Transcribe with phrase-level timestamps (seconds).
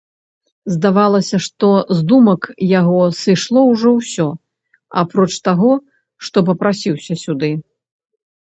[0.75, 2.47] Здавалася, што з думак
[2.79, 4.25] яго сышло ўжо ўсё,
[5.03, 5.71] апроч таго,
[6.29, 7.51] што папрасіўся сюды.